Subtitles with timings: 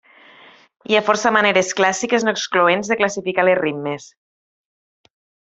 [0.91, 4.13] Hi ha força maneres clàssiques no excloents de classificar les rimes.